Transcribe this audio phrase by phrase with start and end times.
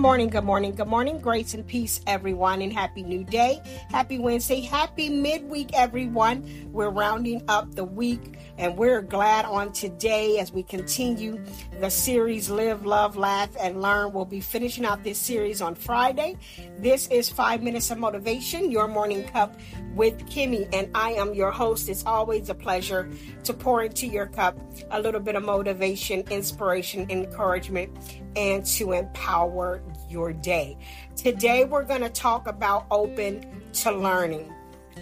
[0.00, 1.18] Morning, good morning, good morning.
[1.18, 3.60] Grace and peace, everyone, and happy new day.
[3.90, 4.62] Happy Wednesday.
[4.62, 6.70] Happy midweek, everyone.
[6.72, 11.44] We're rounding up the week, and we're glad on today as we continue
[11.80, 14.14] the series Live, Love, Laugh, and Learn.
[14.14, 16.38] We'll be finishing out this series on Friday.
[16.78, 19.54] This is Five Minutes of Motivation, your morning cup
[19.94, 21.90] with Kimmy, and I am your host.
[21.90, 23.10] It's always a pleasure
[23.44, 24.58] to pour into your cup
[24.92, 27.90] a little bit of motivation, inspiration, encouragement,
[28.36, 30.76] and to empower your day.
[31.16, 34.52] Today, we're going to talk about open to learning.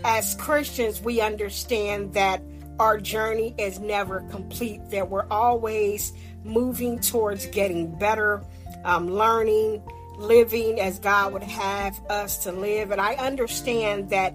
[0.05, 2.43] As Christians, we understand that
[2.79, 6.13] our journey is never complete, that we're always
[6.45, 8.43] moving towards getting better,
[8.85, 9.83] um, learning,
[10.17, 12.91] living as God would have us to live.
[12.91, 14.35] And I understand that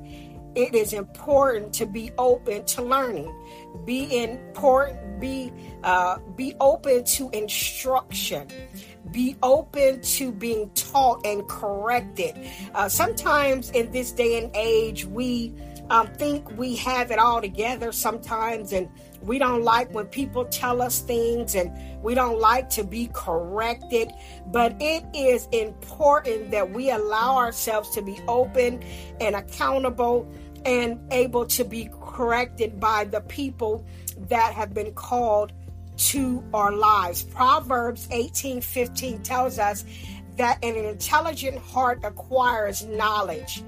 [0.55, 3.33] it is important to be open to learning.
[3.85, 5.53] Be important be
[5.83, 8.47] uh, be open to instruction.
[9.11, 12.37] Be open to being taught and corrected.
[12.73, 15.53] Uh, sometimes in this day and age we
[15.89, 18.89] um, think we have it all together sometimes and
[19.21, 21.71] we don't like when people tell us things and
[22.01, 24.11] we don't like to be corrected.
[24.47, 28.83] But it is important that we allow ourselves to be open
[29.21, 30.27] and accountable
[30.65, 33.85] and able to be corrected by the people
[34.29, 35.53] that have been called
[35.95, 37.23] to our lives.
[37.23, 39.85] Proverbs 18:15 tells us
[40.37, 43.63] that an intelligent heart acquires knowledge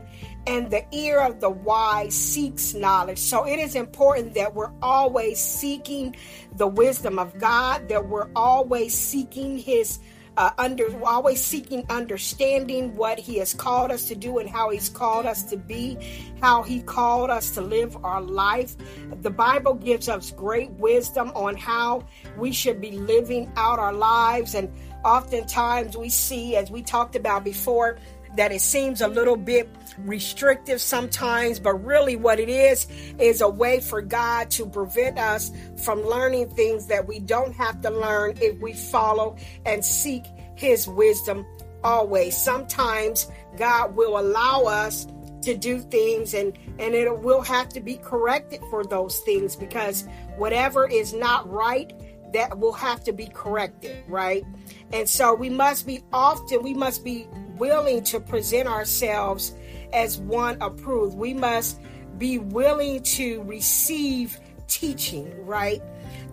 [0.48, 3.18] and the ear of the wise seeks knowledge.
[3.18, 6.16] So it is important that we're always seeking
[6.56, 10.00] the wisdom of God, that we're always seeking his
[10.38, 14.90] uh, under always seeking understanding what he has called us to do and how he's
[14.90, 15.97] called us to be
[16.41, 18.75] how he called us to live our life.
[19.22, 22.06] The bible gives us great wisdom on how
[22.38, 24.56] we should be living out our lives.
[24.56, 24.72] And
[25.03, 27.97] oftentimes we see as we talked about before
[28.35, 29.69] that it seems a little bit
[30.00, 32.88] restrictive sometimes, but really what it is
[33.19, 35.51] is a way for God to prevent us
[35.84, 40.25] from learning things that we don't have to learn if we follow and seek
[40.56, 41.46] His wisdom
[41.84, 42.35] always.
[42.35, 45.07] Sometimes God will allow us
[45.46, 50.07] to do things and and it will have to be corrected for those things because
[50.38, 51.94] whatever is not right
[52.34, 54.44] that will have to be corrected right
[54.91, 57.28] and so we must be often we must be
[57.58, 59.54] willing to present ourselves
[59.94, 61.18] as one approved.
[61.18, 61.80] We must
[62.18, 65.82] be willing to receive teaching, right?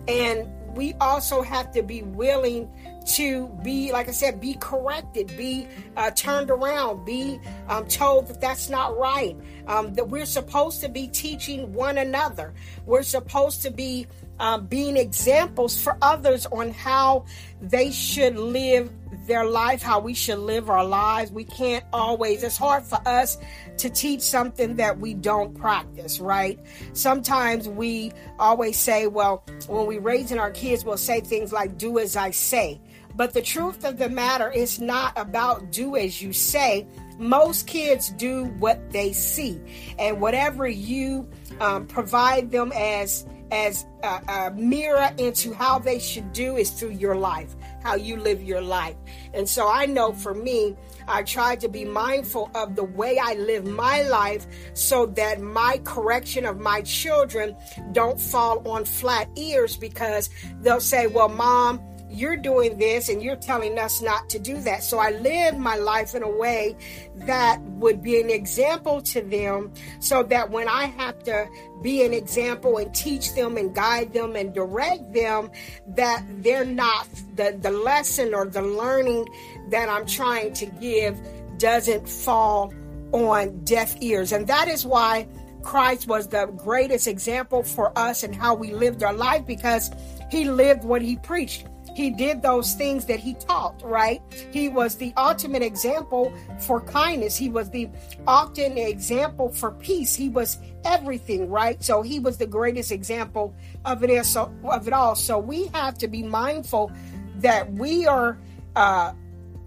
[0.07, 2.69] And we also have to be willing
[3.05, 8.41] to be, like I said, be corrected, be uh, turned around, be um, told that
[8.41, 9.35] that's not right.
[9.67, 12.53] Um, that we're supposed to be teaching one another.
[12.85, 14.07] We're supposed to be
[14.39, 17.25] um, being examples for others on how
[17.61, 18.91] they should live
[19.27, 21.31] their life, how we should live our lives.
[21.31, 23.37] We can't always, it's hard for us
[23.77, 26.59] to teach something that we don't practice, right?
[26.93, 31.99] Sometimes we always say, well, when we raising our kids, we'll say things like, do
[31.99, 32.81] as I say.
[33.15, 36.87] But the truth of the matter is not about do as you say.
[37.19, 39.61] Most kids do what they see.
[39.99, 46.33] And whatever you um, provide them as as a, a mirror into how they should
[46.33, 48.95] do is through your life, how you live your life.
[49.33, 50.75] And so I know for me,
[51.07, 55.79] I try to be mindful of the way I live my life so that my
[55.83, 57.55] correction of my children
[57.91, 61.79] don't fall on flat ears because they'll say, Well, mom,
[62.13, 64.83] you're doing this and you're telling us not to do that.
[64.83, 66.75] So I live my life in a way
[67.15, 71.47] that would be an example to them so that when I have to
[71.81, 75.49] be an example and teach them and guide them and direct them,
[75.87, 79.27] that they're not the, the lesson or the learning
[79.69, 81.19] that I'm trying to give
[81.57, 82.73] doesn't fall
[83.11, 84.31] on deaf ears.
[84.31, 85.27] And that is why
[85.61, 89.91] Christ was the greatest example for us and how we lived our life because
[90.29, 94.21] he lived what he preached he did those things that he taught, right?
[94.51, 97.37] He was the ultimate example for kindness.
[97.37, 97.89] He was the
[98.27, 100.15] ultimate example for peace.
[100.15, 101.83] He was everything, right?
[101.83, 103.53] So he was the greatest example
[103.85, 105.15] of it, of it all.
[105.15, 106.91] So we have to be mindful
[107.37, 108.37] that we are
[108.75, 109.13] uh,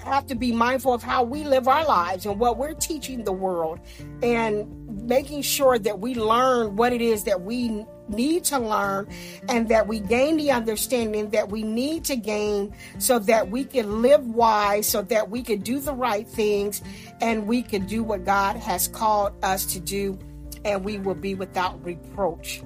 [0.07, 3.33] have to be mindful of how we live our lives and what we're teaching the
[3.33, 3.81] world
[4.23, 4.67] and
[5.03, 9.09] making sure that we learn what it is that we need to learn
[9.49, 14.01] and that we gain the understanding that we need to gain so that we can
[14.01, 16.83] live wise, so that we can do the right things
[17.21, 20.19] and we can do what God has called us to do
[20.65, 22.63] and we will be without reproach.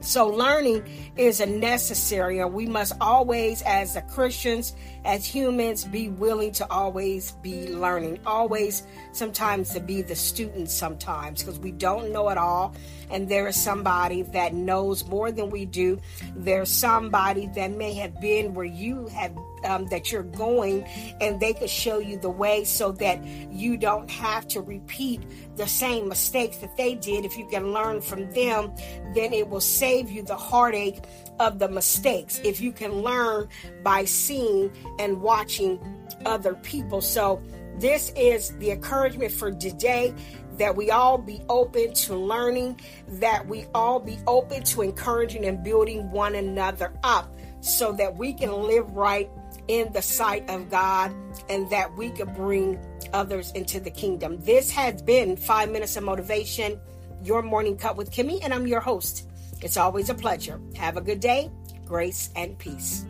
[0.00, 4.74] So, learning is a necessary, and we must always, as the Christians,
[5.04, 11.42] as humans, be willing to always be learning, always sometimes to be the student, sometimes
[11.42, 12.74] because we don't know it all.
[13.10, 15.98] And there is somebody that knows more than we do.
[16.36, 20.84] There's somebody that may have been where you have um, that you're going,
[21.20, 25.22] and they could show you the way so that you don't have to repeat
[25.56, 27.24] the same mistakes that they did.
[27.24, 28.72] If you can learn from them,
[29.14, 31.04] then it will save you the heartache
[31.38, 32.40] of the mistakes.
[32.44, 33.48] If you can learn
[33.82, 35.78] by seeing and watching
[36.24, 37.00] other people.
[37.00, 37.42] So,
[37.78, 40.12] this is the encouragement for today
[40.58, 45.62] that we all be open to learning, that we all be open to encouraging and
[45.62, 49.30] building one another up so that we can live right
[49.68, 51.14] in the sight of God
[51.48, 52.78] and that we could bring
[53.12, 54.38] others into the kingdom.
[54.40, 56.80] This has been Five Minutes of Motivation,
[57.22, 59.27] your morning cup with Kimmy, and I'm your host.
[59.60, 60.60] It's always a pleasure.
[60.76, 61.50] Have a good day.
[61.84, 63.04] Grace and peace.